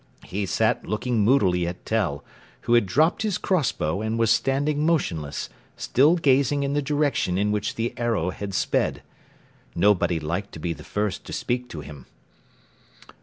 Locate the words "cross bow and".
3.37-4.17